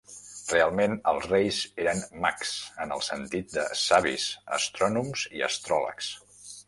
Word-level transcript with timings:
Realment, 0.51 0.95
els 1.11 1.27
Reis 1.33 1.59
eren 1.83 2.01
'mags' 2.23 2.53
en 2.85 2.95
el 2.97 3.03
sentit 3.09 3.53
de 3.59 3.67
savis, 3.83 4.27
astrònoms 4.59 5.27
i 5.41 5.45
astròlegs. 5.51 6.11